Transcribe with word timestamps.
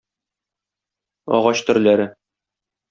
Агач 1.39 1.63
төрләре 1.69 2.13